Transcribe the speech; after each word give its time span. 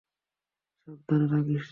সাবধান 0.81 1.21
থাকিস 1.31 1.55
রে! 1.57 1.69